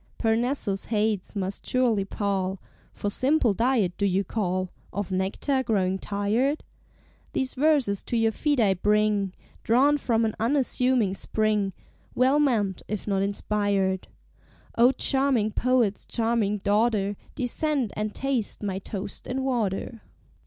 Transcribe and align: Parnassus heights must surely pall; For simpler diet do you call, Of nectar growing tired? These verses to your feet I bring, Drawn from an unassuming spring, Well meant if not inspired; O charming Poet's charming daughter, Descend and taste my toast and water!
Parnassus 0.17 0.85
heights 0.85 1.35
must 1.35 1.63
surely 1.63 2.03
pall; 2.05 2.59
For 2.91 3.11
simpler 3.11 3.53
diet 3.53 3.95
do 3.99 4.07
you 4.07 4.23
call, 4.23 4.71
Of 4.91 5.11
nectar 5.11 5.61
growing 5.61 5.99
tired? 5.99 6.63
These 7.33 7.53
verses 7.53 8.01
to 8.05 8.17
your 8.17 8.31
feet 8.31 8.59
I 8.59 8.73
bring, 8.73 9.31
Drawn 9.61 9.99
from 9.99 10.25
an 10.25 10.33
unassuming 10.39 11.13
spring, 11.13 11.71
Well 12.15 12.39
meant 12.39 12.81
if 12.87 13.07
not 13.07 13.21
inspired; 13.21 14.07
O 14.75 14.91
charming 14.91 15.51
Poet's 15.51 16.03
charming 16.07 16.57
daughter, 16.63 17.15
Descend 17.35 17.93
and 17.95 18.15
taste 18.15 18.63
my 18.63 18.79
toast 18.79 19.27
and 19.27 19.45
water! 19.45 20.01